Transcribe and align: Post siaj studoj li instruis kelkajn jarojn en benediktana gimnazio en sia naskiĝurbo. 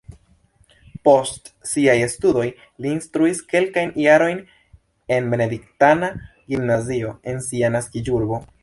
Post 1.07 1.51
siaj 1.71 1.95
studoj 2.13 2.47
li 2.85 2.91
instruis 2.95 3.43
kelkajn 3.53 3.93
jarojn 4.07 4.43
en 5.19 5.29
benediktana 5.35 6.15
gimnazio 6.25 7.17
en 7.33 7.49
sia 7.53 7.77
naskiĝurbo. 7.79 8.47